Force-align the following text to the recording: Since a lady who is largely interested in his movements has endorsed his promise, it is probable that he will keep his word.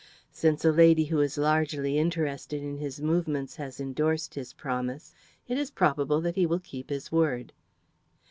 Since 0.31 0.65
a 0.65 0.71
lady 0.71 1.05
who 1.05 1.19
is 1.21 1.37
largely 1.37 1.99
interested 1.99 2.63
in 2.63 2.77
his 2.79 2.99
movements 2.99 3.57
has 3.57 3.79
endorsed 3.79 4.33
his 4.33 4.51
promise, 4.51 5.13
it 5.47 5.59
is 5.59 5.69
probable 5.69 6.21
that 6.21 6.33
he 6.33 6.47
will 6.47 6.57
keep 6.57 6.89
his 6.89 7.11
word. 7.11 7.53